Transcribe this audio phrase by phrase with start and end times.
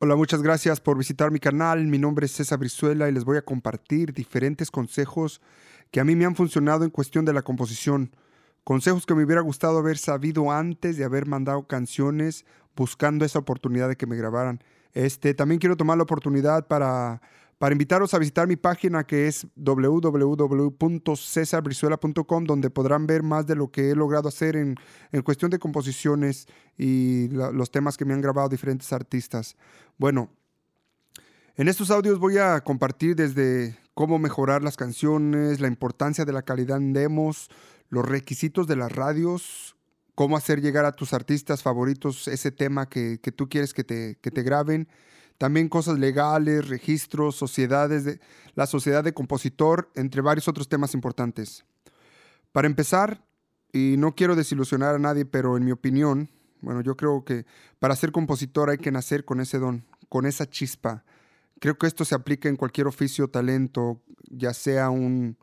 [0.00, 1.84] Hola, muchas gracias por visitar mi canal.
[1.88, 5.40] Mi nombre es César Brizuela y les voy a compartir diferentes consejos
[5.90, 8.14] que a mí me han funcionado en cuestión de la composición.
[8.62, 12.44] Consejos que me hubiera gustado haber sabido antes de haber mandado canciones
[12.76, 14.62] buscando esa oportunidad de que me grabaran.
[14.94, 17.20] Este, también quiero tomar la oportunidad para
[17.58, 23.72] para invitaros a visitar mi página que es www.cesarbrizuela.com, donde podrán ver más de lo
[23.72, 24.76] que he logrado hacer en,
[25.24, 26.46] cuestión de composiciones
[26.76, 29.56] y los temas que me han grabado diferentes artistas.
[29.96, 30.30] Bueno,
[31.56, 36.42] en estos audios voy a compartir desde cómo mejorar las canciones, la importancia de la
[36.42, 37.50] calidad en demos,
[37.88, 39.74] los requisitos de las radios,
[40.14, 44.30] cómo hacer llegar a tus artistas favoritos ese tema que, tú quieres que te, que
[44.30, 44.86] te graben
[45.38, 48.20] también cosas legales, registros, sociedades, de,
[48.54, 51.64] la sociedad de compositor, entre varios otros temas importantes.
[52.50, 53.24] Para empezar,
[53.72, 56.28] y no quiero desilusionar a nadie, pero en mi opinión,
[56.60, 57.46] bueno, yo creo que
[57.78, 61.04] para ser compositor hay que nacer con ese don, con esa chispa.
[61.60, 65.38] Creo que esto se aplica en cualquier oficio o talento, ya sea un,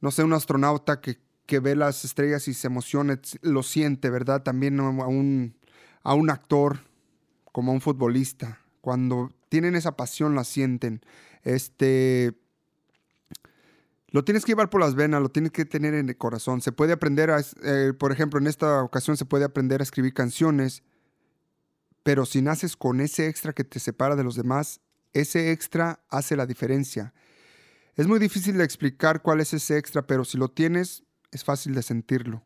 [0.00, 4.42] no sé, un astronauta que, que ve las estrellas y se emociona, lo siente, ¿verdad?
[4.42, 5.56] También a un,
[6.02, 6.80] a un actor,
[7.52, 8.58] como a un futbolista
[8.88, 11.02] cuando tienen esa pasión, la sienten.
[11.42, 12.32] Este,
[14.08, 16.62] lo tienes que llevar por las venas, lo tienes que tener en el corazón.
[16.62, 20.14] Se puede aprender, a, eh, por ejemplo, en esta ocasión se puede aprender a escribir
[20.14, 20.84] canciones,
[22.02, 24.80] pero si naces con ese extra que te separa de los demás,
[25.12, 27.12] ese extra hace la diferencia.
[27.94, 31.74] Es muy difícil de explicar cuál es ese extra, pero si lo tienes, es fácil
[31.74, 32.42] de sentirlo.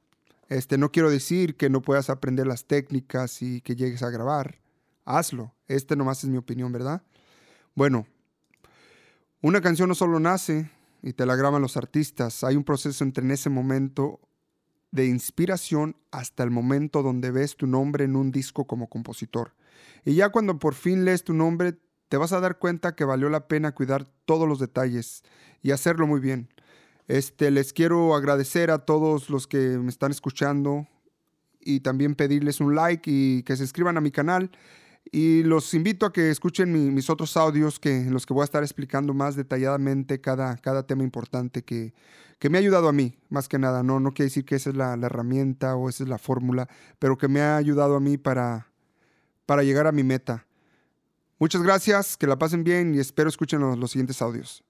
[0.48, 4.61] Este, no quiero decir que no puedas aprender las técnicas y que llegues a grabar
[5.04, 5.54] hazlo.
[5.68, 7.02] Este nomás es mi opinión, ¿verdad?
[7.74, 8.06] Bueno,
[9.40, 10.70] una canción no solo nace
[11.02, 14.20] y te la graban los artistas, hay un proceso entre en ese momento
[14.92, 19.54] de inspiración hasta el momento donde ves tu nombre en un disco como compositor.
[20.04, 21.74] Y ya cuando por fin lees tu nombre,
[22.08, 25.24] te vas a dar cuenta que valió la pena cuidar todos los detalles
[25.62, 26.50] y hacerlo muy bien.
[27.08, 30.86] Este, les quiero agradecer a todos los que me están escuchando
[31.58, 34.50] y también pedirles un like y que se inscriban a mi canal
[35.10, 38.44] y los invito a que escuchen mis otros audios que, en los que voy a
[38.44, 41.92] estar explicando más detalladamente cada, cada tema importante que,
[42.38, 43.82] que me ha ayudado a mí, más que nada.
[43.82, 46.68] No, no quiere decir que esa es la, la herramienta o esa es la fórmula,
[46.98, 48.68] pero que me ha ayudado a mí para,
[49.44, 50.46] para llegar a mi meta.
[51.38, 54.62] Muchas gracias, que la pasen bien y espero escuchen los, los siguientes audios.